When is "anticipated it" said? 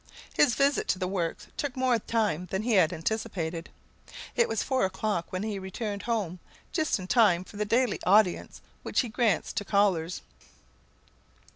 2.91-4.49